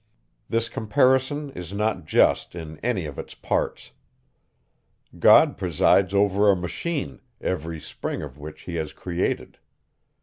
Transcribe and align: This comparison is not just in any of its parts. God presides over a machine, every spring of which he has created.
This 0.49 0.67
comparison 0.67 1.51
is 1.51 1.73
not 1.73 2.05
just 2.05 2.55
in 2.55 2.79
any 2.79 3.05
of 3.05 3.19
its 3.19 3.35
parts. 3.35 3.91
God 5.19 5.59
presides 5.59 6.11
over 6.15 6.49
a 6.49 6.55
machine, 6.55 7.21
every 7.39 7.79
spring 7.79 8.23
of 8.23 8.39
which 8.39 8.61
he 8.63 8.77
has 8.77 8.93
created. 8.93 9.59